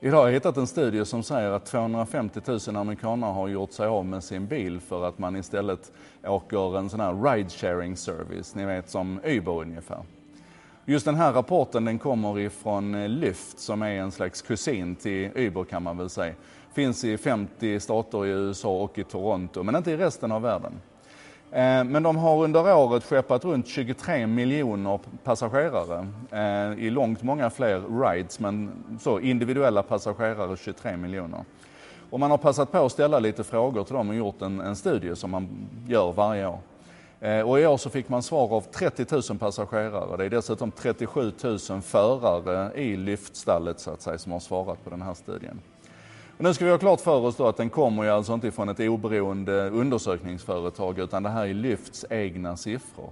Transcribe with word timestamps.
Idag 0.00 0.18
har 0.18 0.26
jag 0.26 0.34
hittat 0.34 0.56
en 0.56 0.66
studie 0.66 1.04
som 1.04 1.22
säger 1.22 1.50
att 1.50 1.66
250 1.66 2.40
000 2.46 2.76
amerikaner 2.76 3.26
har 3.26 3.48
gjort 3.48 3.72
sig 3.72 3.86
av 3.86 4.06
med 4.06 4.24
sin 4.24 4.46
bil 4.46 4.80
för 4.80 5.08
att 5.08 5.18
man 5.18 5.36
istället 5.36 5.92
åker 6.24 6.78
en 6.78 6.90
sån 6.90 7.00
här 7.00 7.22
ride 7.22 7.50
sharing 7.50 7.96
service, 7.96 8.54
ni 8.54 8.64
vet 8.64 8.90
som 8.90 9.20
Uber 9.24 9.52
ungefär. 9.52 9.98
Just 10.84 11.04
den 11.04 11.14
här 11.14 11.32
rapporten 11.32 11.84
den 11.84 11.98
kommer 11.98 12.38
ifrån 12.38 12.94
eh, 12.94 13.08
Lyft 13.08 13.58
som 13.58 13.82
är 13.82 13.90
en 13.90 14.12
slags 14.12 14.42
kusin 14.42 14.96
till 14.96 15.30
Uber 15.34 15.64
kan 15.64 15.82
man 15.82 15.98
väl 15.98 16.10
säga. 16.10 16.34
Finns 16.74 17.04
i 17.04 17.18
50 17.18 17.80
stater 17.80 18.26
i 18.26 18.30
USA 18.30 18.82
och 18.82 18.98
i 18.98 19.04
Toronto 19.04 19.62
men 19.62 19.76
inte 19.76 19.90
i 19.90 19.96
resten 19.96 20.32
av 20.32 20.42
världen. 20.42 20.72
Eh, 21.56 21.84
men 21.84 22.02
de 22.02 22.16
har 22.16 22.44
under 22.44 22.74
året 22.76 23.04
skeppat 23.04 23.44
runt 23.44 23.66
23 23.66 24.26
miljoner 24.26 25.00
passagerare 25.24 26.06
eh, 26.30 26.84
i 26.84 26.90
långt 26.90 27.22
många 27.22 27.50
fler 27.50 28.00
rides, 28.00 28.40
men 28.40 28.70
så 29.00 29.20
individuella 29.20 29.82
passagerare 29.82 30.56
23 30.56 30.96
miljoner. 30.96 31.44
Och 32.10 32.20
man 32.20 32.30
har 32.30 32.38
passat 32.38 32.72
på 32.72 32.78
att 32.78 32.92
ställa 32.92 33.18
lite 33.18 33.44
frågor 33.44 33.84
till 33.84 33.94
dem 33.94 34.08
och 34.08 34.14
gjort 34.14 34.42
en, 34.42 34.60
en 34.60 34.76
studie 34.76 35.16
som 35.16 35.30
man 35.30 35.48
gör 35.86 36.12
varje 36.12 36.46
år. 36.46 36.58
Eh, 37.20 37.40
och 37.40 37.60
i 37.60 37.66
år 37.66 37.76
så 37.76 37.90
fick 37.90 38.08
man 38.08 38.22
svar 38.22 38.52
av 38.52 38.60
30 38.60 39.06
000 39.30 39.38
passagerare. 39.38 40.16
Det 40.16 40.24
är 40.24 40.30
dessutom 40.30 40.70
37 40.70 41.32
000 41.42 41.82
förare 41.82 42.80
i 42.80 42.96
lyftstallet 42.96 43.80
så 43.80 43.90
att 43.90 44.02
säga 44.02 44.18
som 44.18 44.32
har 44.32 44.40
svarat 44.40 44.84
på 44.84 44.90
den 44.90 45.02
här 45.02 45.14
studien. 45.14 45.60
Och 46.36 46.44
nu 46.44 46.54
ska 46.54 46.64
vi 46.64 46.70
ha 46.70 46.78
klart 46.78 47.00
för 47.00 47.16
oss 47.16 47.36
då 47.36 47.48
att 47.48 47.56
den 47.56 47.70
kommer 47.70 48.02
ju 48.02 48.10
alltså 48.10 48.34
inte 48.34 48.50
från 48.50 48.68
ett 48.68 48.80
oberoende 48.80 49.70
undersökningsföretag 49.70 50.98
utan 50.98 51.22
det 51.22 51.28
här 51.28 51.46
är 51.46 51.54
Lyfts 51.54 52.04
egna 52.10 52.56
siffror. 52.56 53.10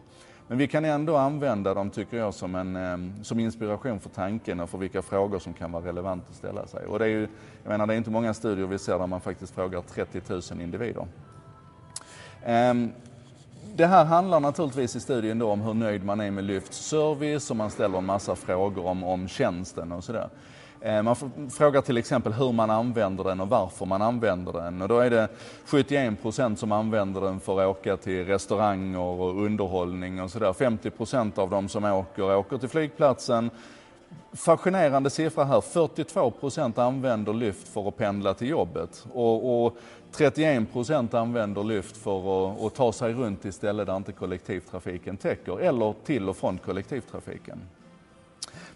Men 0.49 0.59
vi 0.59 0.69
kan 0.69 0.85
ändå 0.85 1.17
använda 1.17 1.75
dem, 1.75 1.91
tycker 1.91 2.17
jag, 2.17 2.35
som, 2.35 2.55
en, 2.55 2.77
eh, 2.77 3.23
som 3.23 3.41
inspiration 3.41 4.01
för 4.01 4.09
tanken 4.09 4.61
och 4.61 4.71
för 4.71 4.79
vilka 4.79 5.03
frågor 5.03 5.39
som 5.39 5.53
kan 5.53 5.73
vara 5.73 5.85
relevanta 5.85 6.27
att 6.31 6.37
ställa 6.37 6.67
sig. 6.67 6.87
Och 6.87 6.99
det 6.99 7.05
är 7.05 7.09
ju, 7.09 7.29
jag 7.63 7.71
menar, 7.71 7.87
det 7.87 7.95
är 7.95 7.99
inte 7.99 8.11
många 8.11 8.35
studier 8.35 8.67
vi 8.67 8.79
ser 8.79 8.99
där 8.99 9.07
man 9.07 9.21
faktiskt 9.21 9.55
frågar 9.55 9.81
30 9.81 10.21
000 10.29 10.61
individer. 10.61 11.07
Ehm, 12.45 12.93
det 13.77 13.87
här 13.87 14.05
handlar 14.05 14.41
naturligtvis 14.41 14.97
i 14.97 15.01
studien 15.01 15.39
då 15.39 15.51
om 15.51 15.61
hur 15.61 15.75
nöjd 15.75 16.05
man 16.05 16.21
är 16.21 16.31
med 16.31 16.45
Lyfts 16.45 16.79
service 16.79 17.51
och 17.51 17.57
man 17.57 17.71
ställer 17.71 17.99
en 17.99 18.05
massa 18.05 18.37
frågor 18.37 18.87
om, 18.87 19.05
om 19.05 19.29
tjänsten 19.29 19.93
och 19.93 20.05
sådär. 20.05 20.29
Eh, 20.81 21.03
man 21.03 21.17
frågar 21.51 21.81
till 21.81 21.97
exempel 21.97 22.33
hur 22.33 22.53
man 22.53 22.71
använder 22.71 23.25
den 23.25 23.41
och 23.41 23.49
varför 23.49 23.87
man 23.87 24.03
använder 24.03 24.53
den. 24.53 24.83
Och 24.83 24.89
då 24.89 24.99
är 24.99 25.11
det 25.11 25.29
71 25.67 26.23
procent 26.23 26.59
som 26.59 26.73
använder 26.73 27.21
den 27.21 27.41
för 27.41 27.61
att 27.61 27.67
åka 27.67 27.97
till 27.97 28.27
restauranger 28.27 28.99
och 28.99 29.45
underhållning 29.45 30.23
och 30.23 30.31
sådär. 30.31 30.53
50 30.53 30.91
procent 30.91 31.39
av 31.39 31.51
de 31.51 31.69
som 31.69 31.85
åker, 31.85 32.37
åker 32.37 32.59
till 32.59 32.69
flygplatsen. 32.69 33.51
Fascinerande 34.35 35.11
siffra 35.11 35.45
här, 35.45 35.61
42 35.61 36.31
procent 36.31 36.79
använder 36.79 37.33
Lyft 37.33 37.69
för 37.69 37.89
att 37.89 37.97
pendla 37.97 38.35
till 38.35 38.49
jobbet. 38.49 39.07
Och, 39.13 39.67
och 39.67 39.77
31 40.13 40.73
procent 40.73 41.15
använder 41.15 41.65
Lyft 41.65 41.97
för 41.97 42.53
att, 42.53 42.63
att 42.63 42.75
ta 42.75 42.93
sig 42.93 43.13
runt 43.13 43.43
till 43.43 43.53
ställen 43.53 43.87
där 43.87 43.97
inte 43.97 44.13
kollektivtrafiken 44.13 45.17
täcker, 45.17 45.61
eller 45.61 45.95
till 46.05 46.29
och 46.29 46.37
från 46.37 46.59
kollektivtrafiken. 46.59 47.61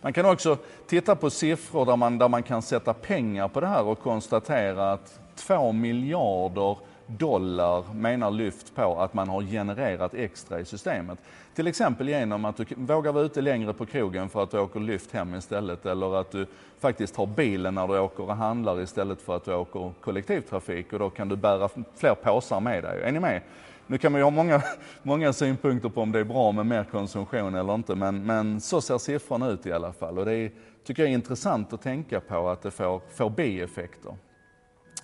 Man 0.01 0.13
kan 0.13 0.27
också 0.27 0.57
titta 0.87 1.17
på 1.17 1.31
siffror 1.31 1.87
där 1.87 1.97
man, 1.97 2.19
där 2.19 2.29
man 2.29 2.43
kan 2.43 2.63
sätta 2.63 2.95
pengar 2.95 3.49
på 3.49 3.61
det 3.61 3.67
här 3.67 3.85
och 3.85 4.01
konstatera 4.01 4.93
att 4.93 5.21
2 5.35 5.73
miljarder 5.73 6.77
dollar 7.17 7.85
menar 7.95 8.31
Lyft 8.31 8.75
på 8.75 9.01
att 9.01 9.15
man 9.15 9.29
har 9.29 9.43
genererat 9.43 10.15
extra 10.15 10.61
i 10.61 10.65
systemet. 10.65 11.19
Till 11.55 11.67
exempel 11.67 12.09
genom 12.09 12.45
att 12.45 12.57
du 12.57 12.65
vågar 12.77 13.13
vara 13.13 13.25
ute 13.25 13.41
längre 13.41 13.73
på 13.73 13.87
krogen 13.87 14.29
för 14.29 14.43
att 14.43 14.51
du 14.51 14.59
åker 14.59 14.81
Lyft 14.81 15.13
hem 15.13 15.35
istället 15.35 15.87
eller 15.87 16.21
att 16.21 16.31
du 16.31 16.47
faktiskt 16.81 17.17
har 17.17 17.27
bilen 17.27 17.75
när 17.75 17.89
du 17.89 17.99
åker 17.99 18.23
och 18.23 18.37
handlar 18.37 18.81
istället 18.81 19.23
för 19.23 19.37
att 19.37 19.45
du 19.45 19.55
åker 19.55 19.93
kollektivtrafik 20.01 20.93
och 20.93 20.99
då 20.99 21.11
kan 21.11 21.29
du 21.29 21.37
bära 21.37 21.69
fler 21.97 22.15
påsar 22.15 22.61
med 22.61 22.85
dig. 22.85 23.03
Är 23.03 23.13
ni 23.13 23.21
med? 23.21 23.43
Nu 23.87 23.99
kan 23.99 24.13
man 24.13 24.21
ju 24.21 24.25
ha 24.25 24.31
många, 24.31 24.63
många 25.03 25.33
synpunkter 25.33 25.89
på 25.89 26.03
om 26.03 26.13
det 26.13 26.19
är 26.19 26.25
bra 26.25 26.53
med 26.53 26.67
mer 26.67 26.85
konsumtion 26.85 27.55
eller 27.55 27.75
inte, 27.75 27.95
men, 27.95 28.27
men 28.27 28.61
så 28.61 28.81
ser 28.81 28.99
siffrorna 28.99 29.49
ut 29.49 29.67
i 29.67 29.73
alla 29.73 29.93
fall. 29.93 30.19
Och 30.19 30.25
det 30.25 30.35
är, 30.35 30.51
tycker 30.85 31.03
jag 31.03 31.11
är 31.11 31.15
intressant 31.15 31.73
att 31.73 31.83
tänka 31.83 32.21
på 32.21 32.49
att 32.49 32.63
det 32.63 32.71
får, 32.71 33.01
får 33.15 33.31
bieffekter. 33.31 34.15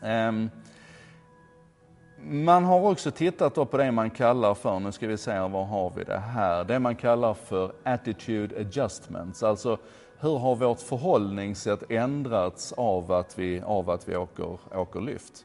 Um, 0.03 0.51
man 2.27 2.65
har 2.65 2.81
också 2.81 3.11
tittat 3.11 3.55
på 3.55 3.77
det 3.77 3.93
man 3.93 4.11
kallar 4.11 4.55
för, 4.55 4.81
nu 4.81 4.93
ska 4.93 5.07
vi 5.07 5.17
se 5.17 5.39
var 5.39 5.65
har 5.65 5.93
vi 5.97 6.05
det 6.05 6.19
här, 6.19 6.65
det 6.65 6.79
man 6.79 6.97
kallar 6.97 7.35
för 7.35 7.73
attitude 7.83 8.61
adjustments. 8.61 9.43
Alltså 9.43 9.79
hur 10.21 10.39
har 10.39 10.57
vårt 10.57 10.81
förhållningssätt 10.81 11.91
ändrats 11.91 12.73
av 12.73 13.13
att 13.13 13.39
vi, 13.39 13.61
av 13.61 13.91
att 13.91 14.09
vi 14.09 14.17
åker, 14.17 14.59
åker 14.75 15.01
lyft? 15.01 15.45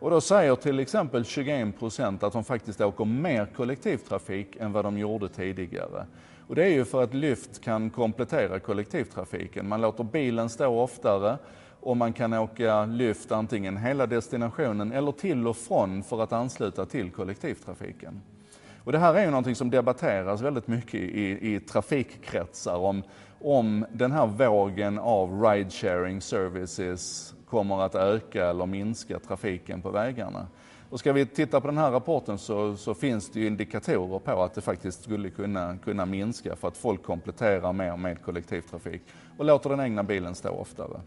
Och 0.00 0.10
då 0.10 0.20
säger 0.20 0.56
till 0.56 0.78
exempel 0.78 1.24
21 1.24 1.78
procent 1.78 2.22
att 2.22 2.32
de 2.32 2.44
faktiskt 2.44 2.80
åker 2.80 3.04
mer 3.04 3.46
kollektivtrafik 3.56 4.56
än 4.56 4.72
vad 4.72 4.84
de 4.84 4.98
gjorde 4.98 5.28
tidigare. 5.28 6.06
Och 6.48 6.54
det 6.54 6.64
är 6.64 6.70
ju 6.70 6.84
för 6.84 7.02
att 7.02 7.14
Lyft 7.14 7.64
kan 7.64 7.90
komplettera 7.90 8.58
kollektivtrafiken. 8.58 9.68
Man 9.68 9.80
låter 9.80 10.04
bilen 10.04 10.48
stå 10.48 10.80
oftare 10.80 11.38
och 11.80 11.96
man 11.96 12.12
kan 12.12 12.32
åka 12.32 12.84
Lyft 12.84 13.32
antingen 13.32 13.76
hela 13.76 14.06
destinationen 14.06 14.92
eller 14.92 15.12
till 15.12 15.46
och 15.46 15.56
från 15.56 16.02
för 16.02 16.22
att 16.22 16.32
ansluta 16.32 16.86
till 16.86 17.10
kollektivtrafiken. 17.10 18.20
Och 18.84 18.92
det 18.92 18.98
här 18.98 19.14
är 19.14 19.24
ju 19.24 19.30
någonting 19.30 19.54
som 19.54 19.70
debatteras 19.70 20.40
väldigt 20.40 20.68
mycket 20.68 20.94
i, 20.94 21.54
i 21.54 21.60
trafikkretsar 21.60 22.76
om, 22.76 23.02
om 23.40 23.86
den 23.92 24.12
här 24.12 24.26
vågen 24.26 24.98
av 24.98 25.42
ride 25.42 25.70
sharing 25.70 26.20
services 26.20 27.34
kommer 27.46 27.82
att 27.82 27.94
öka 27.94 28.46
eller 28.46 28.66
minska 28.66 29.18
trafiken 29.18 29.82
på 29.82 29.90
vägarna. 29.90 30.46
Och 30.90 30.98
ska 30.98 31.12
vi 31.12 31.26
titta 31.26 31.60
på 31.60 31.66
den 31.66 31.78
här 31.78 31.90
rapporten 31.90 32.38
så, 32.38 32.76
så, 32.76 32.94
finns 32.94 33.30
det 33.30 33.40
ju 33.40 33.46
indikatorer 33.46 34.18
på 34.18 34.42
att 34.42 34.54
det 34.54 34.60
faktiskt 34.60 35.02
skulle 35.02 35.30
kunna, 35.30 35.76
kunna 35.84 36.06
minska 36.06 36.56
för 36.56 36.68
att 36.68 36.76
folk 36.76 37.02
kompletterar 37.02 37.72
mer 37.72 37.96
med 37.96 38.22
kollektivtrafik 38.22 39.02
och 39.38 39.44
låter 39.44 39.70
den 39.70 39.80
egna 39.80 40.02
bilen 40.02 40.34
stå 40.34 40.50
oftare. 40.50 41.00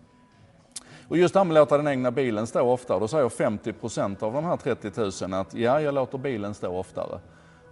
Och 1.12 1.18
just 1.18 1.34
det 1.34 1.40
här 1.40 1.46
med 1.46 1.58
att 1.58 1.62
låta 1.62 1.78
den 1.78 1.88
egna 1.88 2.12
bilen 2.12 2.48
stå 2.48 2.62
oftare, 2.62 3.00
då 3.00 3.08
säger 3.08 3.30
50 3.30 3.74
procent 3.74 4.24
av 4.24 4.34
de 4.34 4.46
här 4.46 4.58
30 4.58 5.26
000 5.28 5.34
att 5.34 5.54
ja, 5.54 5.82
jag 5.82 5.94
låter 5.94 6.18
bilen 6.18 6.54
stå 6.54 6.78
oftare. 6.78 7.20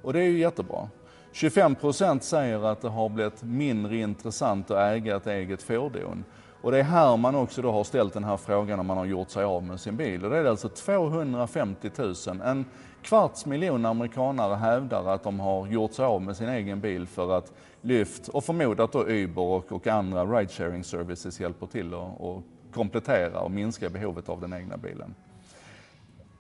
Och 0.02 0.14
det 0.14 0.20
är 0.20 0.24
ju 0.24 0.40
jättebra. 0.40 0.90
25 1.32 1.76
procent 1.76 2.24
säger 2.24 2.66
att 2.66 2.82
det 2.82 2.90
har 2.90 3.10
blivit 3.10 3.44
mindre 3.44 3.98
intressant 3.98 4.72
att 4.72 4.78
äga 4.78 5.16
ett 5.16 5.28
eget 5.28 5.64
fordon. 5.64 6.24
Och 6.62 6.72
det 6.72 6.80
är 6.80 6.84
här 6.84 7.18
man 7.18 7.36
också 7.36 7.62
då 7.62 7.72
har 7.72 7.84
ställt 7.84 8.14
den 8.14 8.24
här 8.24 8.38
frågan 8.38 8.80
om 8.80 8.86
man 8.86 8.98
har 8.98 9.06
gjort 9.06 9.30
sig 9.30 9.44
av 9.44 9.64
med 9.64 9.80
sin 9.80 9.98
bil. 9.98 10.26
Och 10.26 10.30
det 10.32 10.38
är 10.38 10.46
alltså 10.46 10.70
250 10.70 11.92
000. 11.98 12.16
En 12.44 12.66
kvarts 13.02 13.46
miljon 13.46 13.86
amerikanare 13.86 14.56
hävdar 14.56 15.08
att 15.08 15.24
de 15.24 15.40
har 15.40 15.68
gjort 15.68 15.94
sig 15.94 16.06
av 16.06 16.22
med 16.22 16.38
sin 16.38 16.50
egen 16.50 16.80
bil 16.80 17.08
för 17.08 17.38
att 17.38 17.54
Lyft 17.82 18.28
och 18.28 18.44
förmodat 18.44 18.92
då 18.92 19.08
Uber 19.08 19.42
och, 19.42 19.72
och 19.72 19.88
andra 19.88 20.26
ride 20.26 20.52
sharing 20.52 20.84
services 20.84 21.40
hjälper 21.40 21.68
till 21.68 21.94
att 21.94 22.44
komplettera 22.74 23.40
och 23.40 23.52
minska 23.52 23.90
behovet 23.90 24.30
av 24.30 24.41
den 24.41 24.53
egna 24.53 24.78
bilen. 24.78 25.16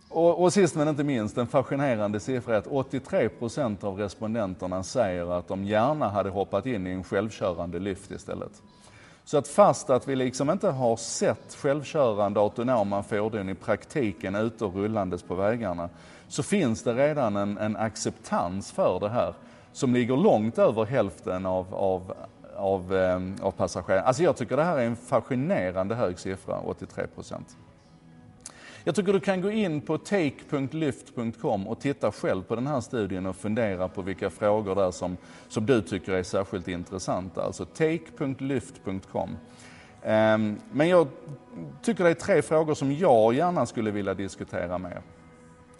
Och, 0.09 0.43
och 0.43 0.53
sist 0.53 0.75
men 0.75 0.87
inte 0.87 1.03
minst, 1.03 1.37
en 1.37 1.47
fascinerande 1.47 2.19
siffra 2.19 2.55
är 2.55 2.57
att 2.57 2.67
83 2.67 3.29
procent 3.29 3.83
av 3.83 3.97
respondenterna 3.97 4.83
säger 4.83 5.37
att 5.39 5.47
de 5.47 5.63
gärna 5.63 6.09
hade 6.09 6.29
hoppat 6.29 6.65
in 6.65 6.87
i 6.87 6.91
en 6.91 7.03
självkörande 7.03 7.79
Lyft 7.79 8.11
istället. 8.11 8.61
Så 9.23 9.37
att 9.37 9.47
fast 9.47 9.89
att 9.89 10.07
vi 10.07 10.15
liksom 10.15 10.49
inte 10.49 10.69
har 10.69 10.97
sett 10.97 11.55
självkörande 11.55 12.39
autonoma 12.39 13.03
fordon 13.03 13.49
i 13.49 13.55
praktiken 13.55 14.35
ute 14.35 14.65
och 14.65 14.75
rullandes 14.75 15.23
på 15.23 15.35
vägarna, 15.35 15.89
så 16.27 16.43
finns 16.43 16.83
det 16.83 16.93
redan 16.93 17.35
en, 17.35 17.57
en 17.57 17.77
acceptans 17.77 18.71
för 18.71 18.99
det 18.99 19.09
här 19.09 19.33
som 19.73 19.93
ligger 19.93 20.17
långt 20.17 20.57
över 20.57 20.85
hälften 20.85 21.45
av, 21.45 21.75
av, 21.75 22.13
av, 22.59 22.95
eh, 22.95 23.19
av 23.41 23.51
passagerarna. 23.51 24.07
Alltså 24.07 24.23
jag 24.23 24.37
tycker 24.37 24.57
det 24.57 24.63
här 24.63 24.77
är 24.77 24.85
en 24.85 24.95
fascinerande 24.95 25.95
hög 25.95 26.19
siffra, 26.19 26.59
83 26.59 27.07
procent. 27.07 27.57
Jag 28.83 28.95
tycker 28.95 29.13
du 29.13 29.19
kan 29.19 29.41
gå 29.41 29.51
in 29.51 29.81
på 29.81 29.97
take.lyft.com 29.97 31.67
och 31.67 31.79
titta 31.79 32.11
själv 32.11 32.43
på 32.43 32.55
den 32.55 32.67
här 32.67 32.81
studien 32.81 33.25
och 33.25 33.35
fundera 33.35 33.87
på 33.87 34.01
vilka 34.01 34.29
frågor 34.29 34.75
där 34.75 34.91
som, 34.91 35.17
som 35.47 35.65
du 35.65 35.81
tycker 35.81 36.11
är 36.11 36.23
särskilt 36.23 36.67
intressanta. 36.67 37.43
Alltså 37.43 37.65
take.lyft.com. 37.65 39.37
Ehm, 40.03 40.57
men 40.71 40.87
jag 40.89 41.07
tycker 41.81 42.03
det 42.03 42.09
är 42.09 42.13
tre 42.13 42.41
frågor 42.41 42.73
som 42.73 42.91
jag 42.91 43.33
gärna 43.33 43.65
skulle 43.65 43.91
vilja 43.91 44.13
diskutera 44.13 44.77
med 44.77 45.01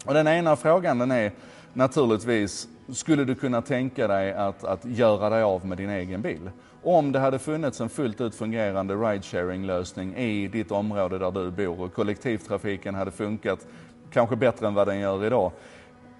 och 0.04 0.14
Den 0.14 0.28
ena 0.28 0.56
frågan 0.56 0.98
den 0.98 1.10
är 1.10 1.32
naturligtvis, 1.72 2.68
skulle 2.92 3.24
du 3.24 3.34
kunna 3.34 3.62
tänka 3.62 4.08
dig 4.08 4.32
att, 4.32 4.64
att 4.64 4.84
göra 4.84 5.30
dig 5.30 5.42
av 5.42 5.66
med 5.66 5.78
din 5.78 5.90
egen 5.90 6.22
bil? 6.22 6.50
Om 6.82 7.12
det 7.12 7.18
hade 7.18 7.38
funnits 7.38 7.80
en 7.80 7.88
fullt 7.88 8.20
ut 8.20 8.34
fungerande 8.34 8.94
ride-sharing-lösning 8.94 10.16
i 10.16 10.48
ditt 10.48 10.70
område 10.70 11.18
där 11.18 11.30
du 11.30 11.50
bor 11.50 11.80
och 11.80 11.94
kollektivtrafiken 11.94 12.94
hade 12.94 13.10
funkat 13.10 13.66
kanske 14.12 14.36
bättre 14.36 14.66
än 14.66 14.74
vad 14.74 14.88
den 14.88 14.98
gör 14.98 15.24
idag. 15.24 15.52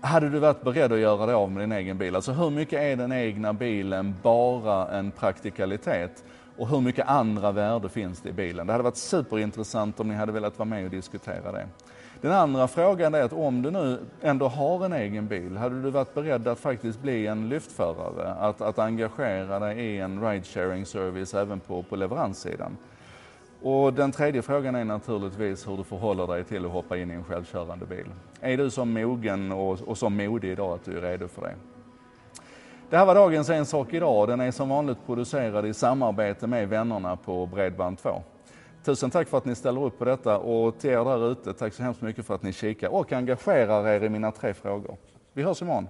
Hade 0.00 0.29
du 0.29 0.38
varit 0.38 0.62
beredd 0.62 0.93
att 0.93 0.99
göra 0.99 1.26
dig 1.26 1.35
av 1.35 1.50
med 1.50 1.62
din 1.62 1.73
egen 1.73 1.99
bil? 1.99 2.17
Alltså 2.17 2.32
hur 2.32 2.50
mycket 2.50 2.81
är 2.81 2.97
den 2.97 3.12
egna 3.12 3.52
bilen 3.52 4.14
bara 4.23 4.88
en 4.88 5.11
praktikalitet? 5.11 6.25
och 6.61 6.69
hur 6.69 6.81
mycket 6.81 7.08
andra 7.08 7.52
värde 7.52 7.88
finns 7.88 8.20
det 8.20 8.29
i 8.29 8.32
bilen? 8.32 8.67
Det 8.67 8.73
hade 8.73 8.85
varit 8.85 8.97
superintressant 8.97 10.00
om 10.00 10.08
ni 10.08 10.14
hade 10.14 10.32
velat 10.32 10.58
vara 10.58 10.69
med 10.69 10.85
och 10.85 10.91
diskutera 10.91 11.52
det. 11.52 11.67
Den 12.21 12.33
andra 12.33 12.69
frågan 12.69 13.15
är 13.15 13.23
att 13.23 13.33
om 13.33 13.63
du 13.63 13.71
nu 13.71 13.99
ändå 14.23 14.49
har 14.49 14.85
en 14.85 14.93
egen 14.93 15.27
bil, 15.27 15.57
hade 15.57 15.83
du 15.83 15.91
varit 15.91 16.15
beredd 16.15 16.49
att 16.49 16.59
faktiskt 16.59 17.03
bli 17.03 17.27
en 17.27 17.49
lyftförare? 17.49 18.33
Att, 18.33 18.61
att 18.61 18.79
engagera 18.79 19.59
dig 19.59 19.79
i 19.79 20.01
en 20.01 20.21
ride-sharing 20.21 20.85
service 20.85 21.35
även 21.35 21.61
på, 21.61 21.83
på 21.83 21.97
leveranssidan? 21.97 22.77
Och 23.63 23.93
den 23.93 24.13
tredje 24.13 24.43
frågan 24.43 24.75
är 24.75 24.85
naturligtvis 24.85 25.69
hur 25.69 25.77
du 25.77 25.85
förhåller 25.85 26.27
dig 26.27 26.45
till 26.45 26.65
att 26.65 26.73
hoppa 26.73 26.97
in 26.97 27.11
i 27.11 27.15
en 27.15 27.25
självkörande 27.25 27.87
bil. 27.87 28.07
Är 28.41 28.57
du 28.57 28.71
så 28.71 28.85
mogen 28.85 29.53
och, 29.53 29.81
och 29.81 29.99
så 29.99 30.11
modig 30.11 30.51
idag 30.51 30.75
att 30.75 30.85
du 30.85 30.99
är 30.99 31.03
redo 31.03 31.29
för 31.29 31.43
det? 31.43 31.55
Det 32.91 32.97
här 32.97 33.07
var 33.07 33.15
dagens 33.15 33.51
En 33.51 33.67
sak 33.67 33.93
idag. 33.93 34.29
Den 34.29 34.41
är 34.41 34.51
som 34.51 34.69
vanligt 34.69 34.99
producerad 35.07 35.67
i 35.67 35.75
samarbete 35.75 36.47
med 36.47 36.69
vännerna 36.69 37.17
på 37.17 37.47
Bredband2. 37.47 38.21
Tusen 38.85 39.11
tack 39.11 39.29
för 39.29 39.38
att 39.38 39.44
ni 39.44 39.55
ställer 39.55 39.85
upp 39.85 39.99
på 39.99 40.05
detta 40.05 40.38
och 40.38 40.79
till 40.79 40.91
er 40.91 41.05
där 41.05 41.32
ute, 41.32 41.53
tack 41.53 41.75
så 41.75 41.82
hemskt 41.82 42.03
mycket 42.03 42.27
för 42.27 42.35
att 42.35 42.43
ni 42.43 42.53
kikar 42.53 42.88
och 42.88 43.12
engagerar 43.12 43.88
er 43.88 44.05
i 44.05 44.09
mina 44.09 44.32
tre 44.32 44.55
frågor. 44.55 44.97
Vi 45.32 45.43
hörs 45.43 45.62
imorgon. 45.62 45.88